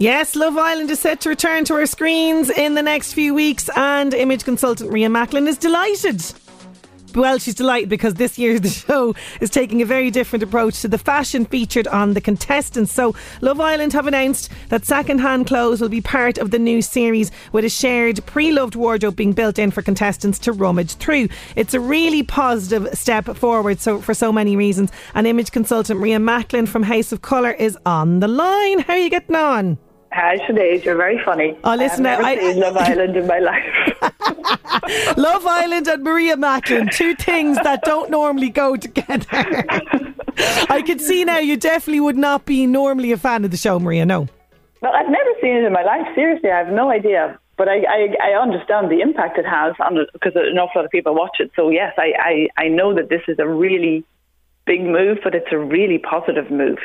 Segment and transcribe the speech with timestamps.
[0.00, 3.68] Yes, Love Island is set to return to our screens in the next few weeks,
[3.74, 6.22] and image consultant Ria Macklin is delighted.
[7.16, 10.88] Well, she's delighted because this year the show is taking a very different approach to
[10.88, 12.92] the fashion featured on the contestants.
[12.92, 17.32] So, Love Island have announced that second-hand clothes will be part of the new series,
[17.50, 21.28] with a shared pre-loved wardrobe being built in for contestants to rummage through.
[21.56, 24.92] It's a really positive step forward, so for so many reasons.
[25.16, 28.78] And image consultant Ria Macklin from House of Colour is on the line.
[28.78, 29.76] How are you getting on?
[30.12, 31.56] Hi, Sinead, you're very funny.
[31.64, 35.16] Oh, listen, I've never I- seen Love Island in my life.
[35.16, 39.26] Love Island and Maria Macklin, two things that don't normally go together.
[40.70, 43.78] I can see now you definitely would not be normally a fan of the show,
[43.78, 44.06] Maria.
[44.06, 44.28] No.
[44.80, 46.06] well, I've never seen it in my life.
[46.14, 47.38] Seriously, I have no idea.
[47.56, 50.92] But I, I, I understand the impact it has on because an awful lot of
[50.92, 51.50] people watch it.
[51.56, 52.12] So yes, I,
[52.56, 54.04] I, I know that this is a really
[54.64, 56.78] big move, but it's a really positive move.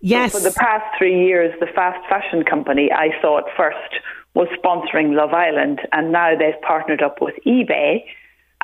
[0.00, 0.32] Yes.
[0.32, 4.00] So for the past three years, the fast fashion company I saw it first
[4.34, 8.04] was sponsoring Love Island, and now they've partnered up with eBay.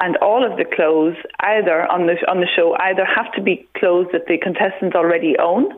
[0.00, 3.68] And all of the clothes, either on the on the show, either have to be
[3.76, 5.72] clothes that the contestants already own,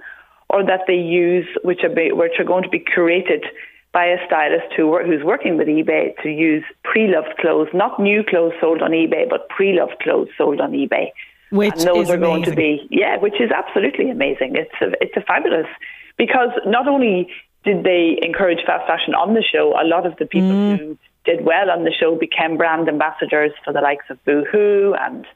[0.48, 3.44] or that they use, which are be, which are going to be curated
[3.92, 8.54] by a stylist who who's working with eBay to use pre-loved clothes, not new clothes
[8.60, 11.10] sold on eBay, but pre-loved clothes sold on eBay.
[11.60, 14.56] Which and those is are going to be yeah, which is absolutely amazing.
[14.56, 15.70] It's a, it's a fabulous
[16.18, 17.28] because not only
[17.64, 20.78] did they encourage fast fashion on the show, a lot of the people Mm.
[20.78, 25.26] who did well on the show became brand ambassadors for the likes of Boohoo and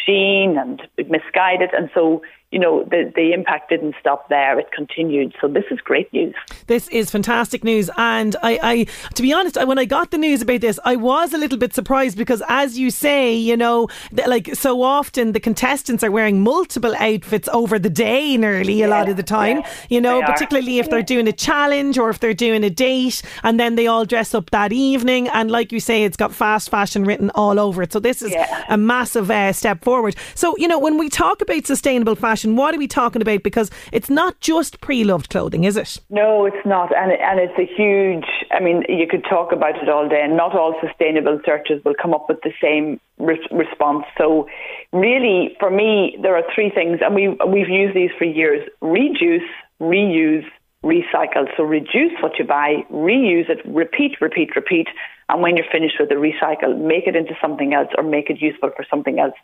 [0.00, 5.34] Shein and Missguided, and so you know the the impact didn't stop there; it continued.
[5.40, 6.34] So this is great news.
[6.66, 10.18] This is fantastic news, and I, I, to be honest, I- when I got the
[10.18, 13.88] news about this, I was a little bit surprised because, as you say, you know,
[14.26, 19.08] like so often the contestants are wearing multiple outfits over the day, nearly a lot
[19.08, 19.58] of the time.
[19.58, 20.32] yeah, you know, they are.
[20.32, 23.86] particularly if they're doing a challenge or if they're doing a date, and then they
[23.86, 25.28] all dress up that evening.
[25.28, 27.92] And like you say, it's got fast fashion written all over it.
[27.92, 28.64] So this is Yeah.
[28.68, 30.16] a massive uh, step forward.
[30.34, 33.42] So you know, when we talk about sustainable fashion, what are we talking about?
[33.42, 35.98] Because it's not just pre-loved clothing, is it?
[36.10, 38.26] No, it's not, and and it's a huge.
[38.50, 41.94] I mean, you could talk about it all day, and not all sustainable searches will
[42.00, 44.04] come up with the same re- response.
[44.18, 44.48] So,
[44.92, 49.48] really, for me, there are three things, and we we've used these for years: reduce,
[49.80, 50.46] reuse,
[50.84, 51.46] recycle.
[51.56, 54.88] So, reduce what you buy, reuse it, repeat, repeat, repeat,
[55.28, 58.40] and when you're finished with the recycle, make it into something else or make it
[58.40, 59.34] useful for something else.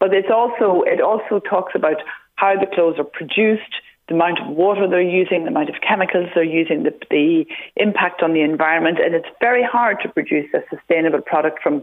[0.00, 1.96] But it's also it also talks about
[2.38, 6.28] how the clothes are produced, the amount of water they're using, the amount of chemicals
[6.34, 7.44] they're using, the, the
[7.74, 11.82] impact on the environment, and it's very hard to produce a sustainable product from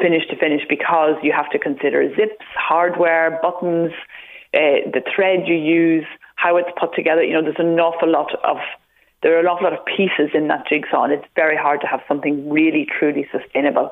[0.00, 3.92] finish to finish because you have to consider zips, hardware, buttons,
[4.54, 7.22] uh, the thread you use, how it's put together.
[7.22, 8.56] You know, there's an awful lot of
[9.22, 11.86] there are an awful lot of pieces in that jigsaw, and it's very hard to
[11.86, 13.90] have something really truly sustainable.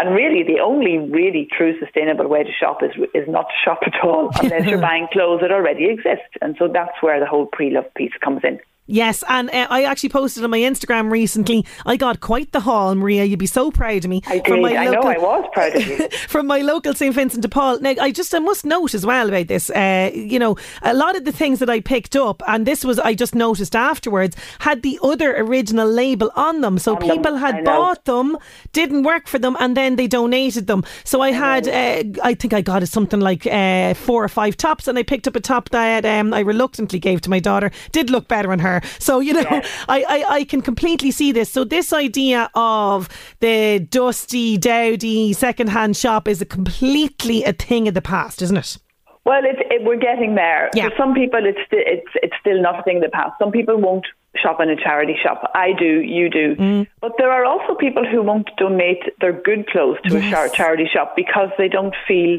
[0.00, 3.80] And really, the only really true sustainable way to shop is is not to shop
[3.84, 6.24] at all unless you're buying clothes that already exist.
[6.40, 8.60] And so that's where the whole pre-love piece comes in.
[8.90, 11.64] Yes, and uh, I actually posted on my Instagram recently.
[11.86, 13.24] I got quite the haul, Maria.
[13.24, 14.20] You'd be so proud of me.
[14.26, 14.64] I did.
[14.64, 15.02] I know.
[15.02, 16.08] I was proud of you.
[16.28, 17.78] from my local St Vincent de Paul.
[17.78, 19.70] Now, I just I must note as well about this.
[19.70, 22.98] Uh, you know, a lot of the things that I picked up, and this was
[22.98, 26.76] I just noticed afterwards, had the other original label on them.
[26.76, 28.36] So On people I had bought them,
[28.72, 30.82] didn't work for them, and then they donated them.
[31.04, 34.88] So I had, uh, I think I got something like uh, four or five tops,
[34.88, 37.70] and I picked up a top that um, I reluctantly gave to my daughter.
[37.92, 38.79] Did look better on her.
[38.98, 39.44] So you know,
[39.88, 41.50] I, I I can completely see this.
[41.50, 43.08] So this idea of
[43.40, 48.78] the dusty, dowdy second-hand shop is a completely a thing of the past, isn't it?
[49.24, 50.70] Well, it, it, we're getting there.
[50.74, 50.88] Yeah.
[50.88, 53.32] For some people, it's it's it's still not a thing of the past.
[53.38, 54.06] Some people won't
[54.36, 55.50] shop in a charity shop.
[55.54, 56.56] I do, you do.
[56.56, 56.86] Mm.
[57.00, 60.88] But there are also people who won't donate their good clothes to a char- charity
[60.90, 62.38] shop because they don't feel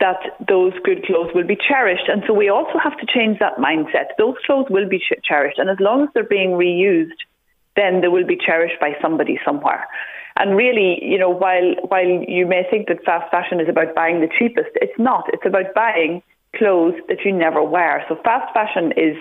[0.00, 2.08] that those good clothes will be cherished.
[2.08, 4.12] And so we also have to change that mindset.
[4.18, 7.20] Those clothes will be ch- cherished, and as long as they're being reused,
[7.76, 9.86] then they will be cherished by somebody somewhere.
[10.38, 14.20] And really, you know, while while you may think that fast fashion is about buying
[14.20, 15.24] the cheapest, it's not.
[15.32, 16.22] It's about buying
[16.54, 18.04] clothes that you never wear.
[18.08, 19.16] So fast fashion is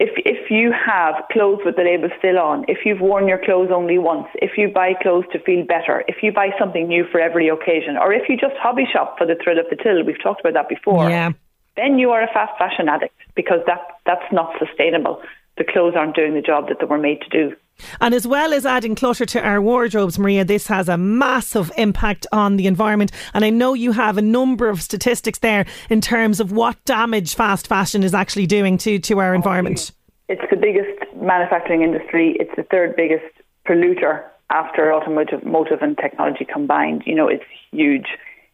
[0.00, 3.70] if if you have clothes with the label still on, if you've worn your clothes
[3.72, 7.20] only once, if you buy clothes to feel better, if you buy something new for
[7.20, 10.20] every occasion, or if you just hobby shop for the thrill of the till, we've
[10.20, 11.08] talked about that before.
[11.08, 11.30] Yeah.
[11.76, 15.22] Then you are a fast fashion addict because that that's not sustainable.
[15.58, 17.56] The clothes aren't doing the job that they were made to do.
[18.00, 22.26] And as well as adding clutter to our wardrobes, Maria, this has a massive impact
[22.32, 23.12] on the environment.
[23.32, 27.34] And I know you have a number of statistics there in terms of what damage
[27.34, 29.92] fast fashion is actually doing to, to our environment.
[30.28, 32.36] It's the biggest manufacturing industry.
[32.40, 33.24] It's the third biggest
[33.66, 37.02] polluter after automotive motive and technology combined.
[37.06, 38.06] You know, it's huge.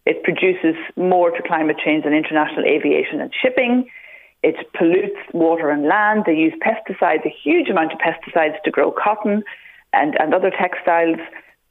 [0.06, 3.88] It produces more to climate change than international aviation and shipping.
[4.42, 6.24] It pollutes water and land.
[6.26, 9.42] They use pesticides, a huge amount of pesticides to grow cotton
[9.92, 11.18] and, and other textiles.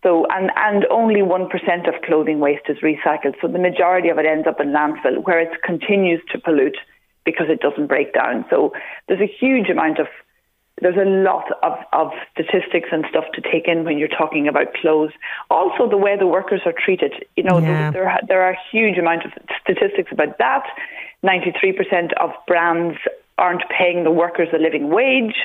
[0.04, 3.36] So and, and only one percent of clothing waste is recycled.
[3.42, 6.78] So the majority of it ends up in landfill where it continues to pollute
[7.26, 8.46] because it doesn't break down.
[8.50, 8.72] So
[9.08, 10.08] there's a huge amount of
[10.82, 14.74] there's a lot of, of statistics and stuff to take in when you're talking about
[14.76, 15.12] clothes.
[15.50, 17.12] Also, the way the workers are treated.
[17.36, 17.92] You know, Yeah.
[17.92, 19.32] there there are huge amount of
[19.62, 20.64] statistics about that.
[21.24, 22.98] Ninety-three percent of brands
[23.38, 25.36] aren't paying the workers a living wage.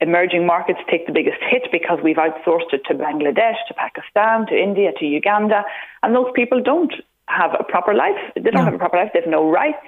[0.00, 4.54] Emerging markets take the biggest hit because we've outsourced it to Bangladesh, to Pakistan, to
[4.60, 5.62] India, to Uganda,
[6.02, 6.92] and those people don't
[7.28, 8.18] have a proper life.
[8.34, 8.64] They don't No.
[8.64, 9.10] have a proper life.
[9.14, 9.78] They have no rights.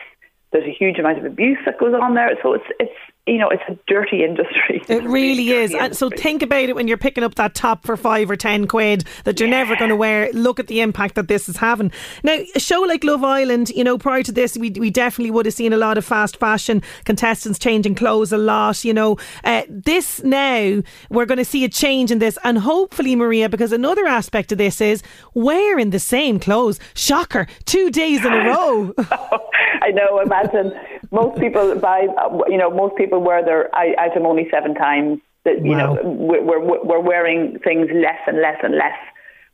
[0.54, 2.30] There's a huge amount of abuse that goes on there.
[2.40, 2.94] So it's it's
[3.26, 4.80] you know it's a dirty industry.
[4.88, 5.74] It really is.
[5.74, 8.68] And so think about it when you're picking up that top for five or ten
[8.68, 10.30] quid that you're never going to wear.
[10.32, 11.90] Look at the impact that this is having.
[12.22, 15.46] Now, a show like Love Island, you know, prior to this, we, we definitely would
[15.46, 18.84] have seen a lot of fast fashion contestants changing clothes a lot.
[18.84, 22.38] You know, uh, this now, we're going to see a change in this.
[22.44, 25.02] And hopefully, Maria, because another aspect of this is
[25.34, 26.78] wearing the same clothes.
[26.94, 28.94] Shocker, two days in a row.
[29.82, 30.20] I know.
[30.20, 30.72] Imagine
[31.10, 32.06] most people buy.
[32.48, 35.20] You know, most people wear their item only seven times.
[35.44, 35.94] That you Wow.
[35.94, 38.98] know, we're, we're we're wearing things less and less and less.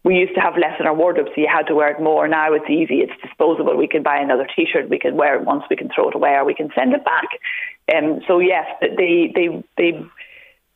[0.02, 2.26] We used to have less in our wardrobe, so you had to wear it more.
[2.28, 3.76] Now it's easy; it's disposable.
[3.76, 4.88] We can buy another T-shirt.
[4.88, 5.64] We can wear it once.
[5.68, 7.28] We can throw it away, or we can send it back.
[7.94, 10.02] Um, so yes, they they they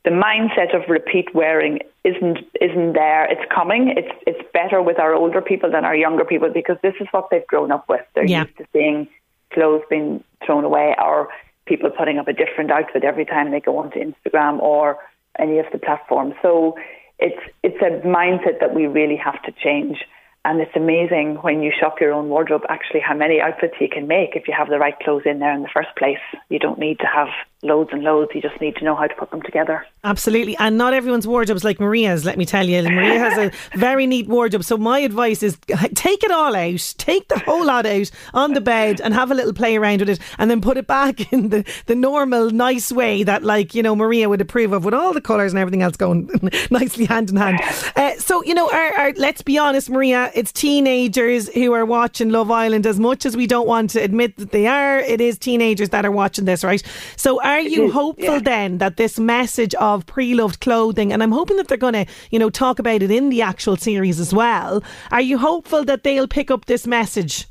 [0.05, 3.25] the mindset of repeat wearing isn't isn't there.
[3.31, 3.95] It's coming.
[3.97, 7.29] It's it's better with our older people than our younger people because this is what
[7.31, 8.03] they've grown up with.
[8.15, 8.43] They're Yeah.
[8.43, 9.09] used to seeing
[9.55, 11.29] clothes being thrown away or
[11.67, 14.99] people putting up a different outfit every time they go onto Instagram or
[15.39, 16.35] any of the platforms.
[16.43, 16.77] So
[17.19, 20.05] it's it's a mindset that we really have to change.
[20.45, 24.07] And it's amazing when you shop your own wardrobe actually how many outfits you can
[24.07, 26.19] make if you have the right clothes in there in the first place.
[26.51, 27.29] You don't need to have
[27.65, 28.31] loads and loads.
[28.35, 29.87] You just need to know how to put them together.
[30.05, 30.57] Absolutely.
[30.59, 32.83] And not everyone's wardrobe's like Maria's, let me tell you.
[32.83, 34.65] Maria has a very neat wardrobe.
[34.65, 35.57] So my advice is
[35.95, 39.35] take it all out, take the whole lot out on the bed and have a
[39.35, 42.93] little play around with it and then put it back in the, the normal, nice
[42.93, 45.83] way that, like, you know, Maria would approve of with all the colours and everything
[45.83, 46.29] else going
[46.71, 47.61] nicely hand in hand.
[47.97, 52.31] Uh, so, you know, our, our, let's be honest, Maria, it's teenagers who are watching
[52.31, 54.99] Love Island as much as we don't want to admit that they are.
[54.99, 56.83] It is teenagers that are watching this, right?
[57.17, 58.41] So are you hopeful yeah.
[58.41, 62.39] then that this message of pre-loved clothing, and I'm hoping that they're going to, you
[62.39, 64.83] know, talk about it in the actual series as well.
[65.11, 67.47] Are you hopeful that they'll pick up this message?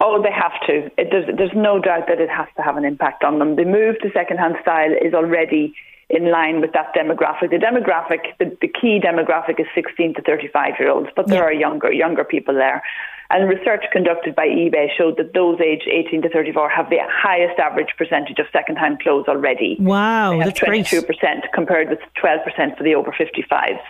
[0.00, 0.90] Oh, they have to.
[1.00, 3.56] It, there's, there's no doubt that it has to have an impact on them.
[3.56, 5.74] The move to second-hand style is already
[6.08, 7.50] in line with that demographic.
[7.50, 11.48] The demographic, the, the key demographic is 16 to 35 year olds, but there Yeah.
[11.48, 12.82] are younger younger people there.
[13.28, 17.58] And research conducted by eBay showed that those aged 18 to 34 have the highest
[17.58, 19.76] average percentage of second-hand clothes already.
[19.80, 20.86] Wow, that's great.
[20.86, 23.80] 22% compared with 12% for the over 55s.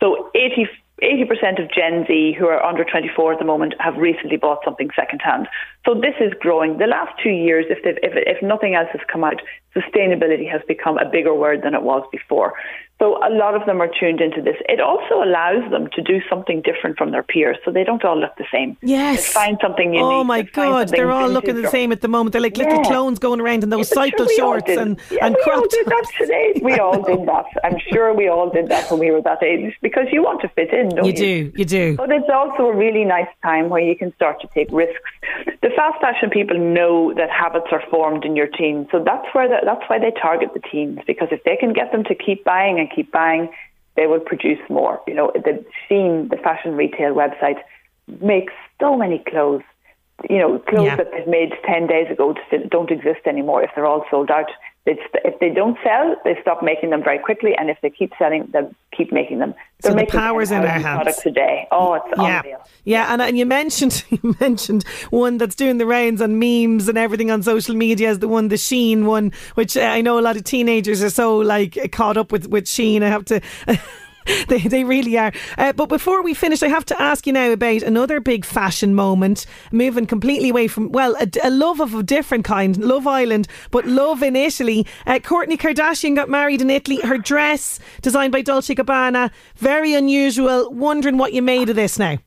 [0.00, 0.66] So 80,
[1.02, 4.90] 80% of Gen Z who are under 24 at the moment have recently bought something
[4.96, 5.46] secondhand.
[5.86, 6.78] So this is growing.
[6.78, 9.40] The last two years, if, if, if nothing else has come out,
[9.74, 12.54] sustainability has become a bigger word than it was before.
[13.00, 14.56] So a lot of them are tuned into this.
[14.68, 18.18] It also allows them to do something different from their peers, so they don't all
[18.20, 18.76] look the same.
[18.82, 19.26] Yes.
[19.26, 20.04] They find something oh unique.
[20.04, 22.34] Oh my God, they're all looking the same at the moment.
[22.34, 25.34] They're like little clones going around in those Yeah, cycle sure, shorts and, yeah, and
[25.34, 26.60] we all did that today.
[26.62, 27.46] We all did that.
[27.64, 30.48] I'm sure we all did that when we were that age because you want to
[30.48, 31.50] fit in, don't You you?
[31.50, 31.96] do, you do.
[31.96, 35.00] But it's also a really nice time where you can start to take risks.
[35.62, 39.48] The fast fashion people know that habits are formed in your teens, so that's where
[39.48, 42.44] the, that's why they target the teens because if they can get them to keep
[42.44, 43.48] buying and keep buying,
[43.96, 45.00] they will produce more.
[45.06, 47.60] You know, the Shein, the fashion retail website,
[48.20, 49.62] makes so many clothes.
[50.28, 50.96] You know, clothes Yeah.
[50.96, 52.34] that they've made ten days ago
[52.68, 54.50] don't exist anymore if they're all sold out.
[54.86, 58.48] If they don't sell, they stop making them very quickly, and if they keep selling,
[58.52, 58.60] they
[58.96, 59.52] keep making them.
[59.82, 60.96] So They're the making power's in our 10,000 hands.
[60.96, 61.68] Products a day.
[61.70, 62.66] Oh, it's Yeah, unreal.
[62.84, 66.96] yeah, and and you mentioned you mentioned one that's doing the rounds on memes and
[66.96, 70.22] everything on social media is the one, the Shein one, which uh, I know a
[70.22, 73.02] lot of teenagers are so like caught up with with Shein.
[73.02, 73.40] I have to.
[74.48, 75.32] They, they really are.
[75.58, 78.94] Uh, but before we finish, I have to ask you now about another big fashion
[78.94, 83.46] moment, moving completely away from, well, a, a love of a different kind, Love Island,
[83.70, 84.86] but love in Italy.
[85.06, 87.00] Uh, Kourtney Kardashian got married in Italy.
[87.00, 90.70] Her dress, designed by Dolce Gabbana, very unusual.
[90.70, 92.18] Wondering what you made of this now.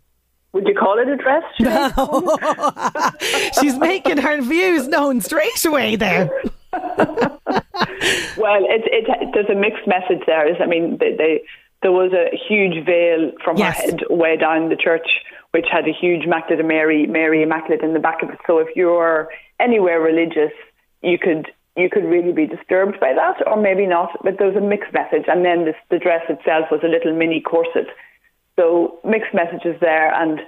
[0.53, 1.43] Would you call it a dress?
[1.59, 3.53] Sinead?
[3.59, 6.29] She's making her views known straight away there.
[8.37, 10.45] Well, it, it, there's a mixed message there.
[10.61, 11.43] I mean, they, they,
[11.83, 13.77] there was a huge veil from Yes.
[13.77, 15.07] her head way down the church,
[15.51, 18.39] which had a huge Immaculate Mary, Mary Immaculate in the back of it.
[18.47, 20.53] So if you're anywhere religious,
[21.01, 24.11] you could you could really be disturbed by that, or maybe not.
[24.23, 27.13] But there was a mixed message, and then this, the dress itself was a little
[27.15, 27.87] mini corset.
[28.59, 30.39] So mixed messages there, and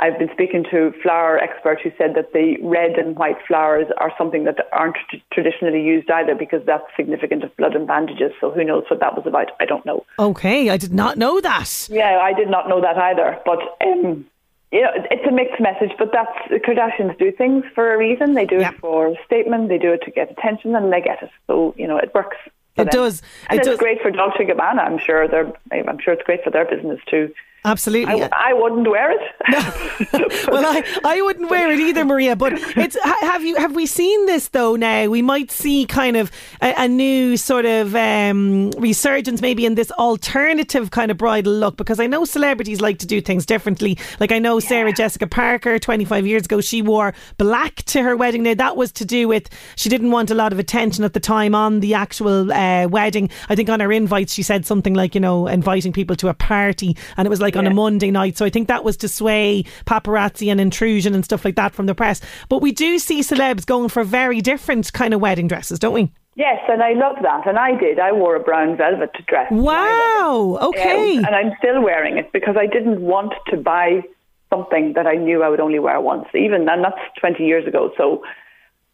[0.00, 4.12] I've been speaking to flower expert who said that the red and white flowers are
[4.18, 8.32] something that aren't t- traditionally used either because that's significant of blood and bandages.
[8.40, 9.52] So who knows what that was about?
[9.60, 10.04] I don't know.
[10.18, 11.88] Okay, I did not know that.
[11.90, 13.38] Yeah, I did not know that either.
[13.46, 14.26] But um,
[14.72, 15.92] you know, it's a mixed message.
[15.96, 16.36] But that's
[16.66, 18.34] Kardashians do things for a reason.
[18.34, 18.70] They do Yeah.
[18.72, 19.68] it for a statement.
[19.68, 21.30] They do it to get attention, and they get it.
[21.46, 22.36] So you know, it works.
[22.76, 22.86] It them.
[22.88, 23.22] does.
[23.48, 23.78] and It it's does.
[23.78, 24.80] great for Dolce Gabbana.
[24.84, 25.52] I'm sure they're.
[25.70, 27.32] I'm sure it's great for their business too.
[27.66, 28.22] Absolutely.
[28.22, 29.20] I, I wouldn't wear it.
[30.48, 32.36] well, I, I wouldn't wear it either, Maria.
[32.36, 34.76] But it's have you have we seen this though?
[34.76, 36.30] Now we might see kind of
[36.60, 41.78] a, a new sort of um, resurgence, maybe in this alternative kind of bridal look,
[41.78, 43.96] because I know celebrities like to do things differently.
[44.20, 48.14] Like I know Sarah Jessica Parker, twenty five years ago, she wore black to her
[48.14, 48.42] wedding.
[48.42, 51.20] Now that was to do with she didn't want a lot of attention at the
[51.20, 53.30] time on the actual uh, wedding.
[53.48, 56.34] I think on her invites she said something like you know inviting people to a
[56.34, 58.36] party, and it was like on a Monday night.
[58.36, 61.86] So I think that was to sway paparazzi and intrusion and stuff like that from
[61.86, 62.20] the press.
[62.48, 66.12] But we do see celebs going for very different kind of wedding dresses, don't we?
[66.36, 67.46] yes, and I love that.
[67.46, 67.98] And I did.
[67.98, 69.48] I wore a brown velvet dress.
[69.48, 70.58] to my Wow.
[70.60, 71.18] Okay.
[71.18, 74.02] Um, and I'm still wearing it because I didn't want to buy
[74.50, 77.90] something that I knew I would only wear once, even, and that's 20 years ago.
[77.96, 78.22] So,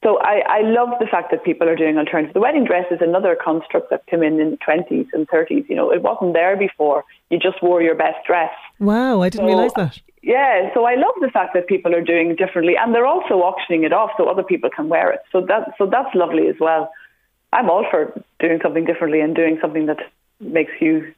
[0.03, 2.33] so I, I love the fact that people are doing alternatives.
[2.33, 5.69] The wedding dress is another construct that came in in the 20s and 30s.
[5.69, 7.05] You know, it wasn't there before.
[7.29, 8.53] You just wore your best dress.
[8.79, 9.21] Wow.
[9.21, 10.01] I didn't So, realise that.
[10.23, 13.35] Yeah, so I love the fact that people are doing it differently, and they're also
[13.41, 15.21] auctioning it off so other people can wear it.
[15.33, 16.91] So that so that's lovely as well.
[17.53, 19.99] I'm all for doing something differently and doing something that
[20.41, 21.13] makes you,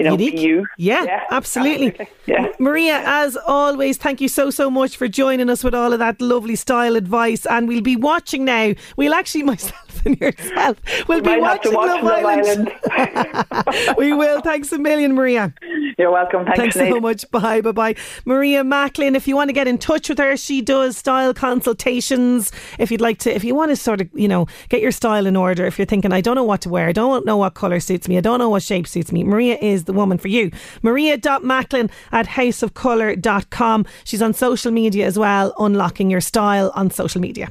[0.00, 0.36] you know, Unique.
[0.36, 0.66] be you.
[0.78, 2.08] Yeah, absolutely.
[2.24, 2.46] Yeah.
[2.58, 6.22] Maria, as always, thank you so, so much for joining us with all of that
[6.22, 7.44] lovely style advice.
[7.44, 8.72] And we'll be watching now.
[8.96, 13.96] We'll actually, myself and yourself, we'll be have to watching watch Love Island.
[13.98, 14.40] we will.
[14.40, 15.52] Thanks a million, Maria.
[15.98, 16.46] You're welcome.
[16.46, 17.30] Thanks, Thanks so much.
[17.30, 17.94] Bye, bye, bye.
[18.24, 22.52] Maria Macklin, if you want to get in touch with her, she does style consultations.
[22.78, 25.26] If you'd like to, if you want to sort of, you know, get your style
[25.26, 27.52] in order, if you're thinking, I don't know what to wear, I don't know what
[27.52, 30.28] colour suits me, I don't know what shape suits me, Maria is the woman for
[30.28, 30.50] you.
[30.82, 33.86] Maria.macklin at houseofcolour.com.
[34.04, 37.50] She's on social media as well, unlocking your style on social media.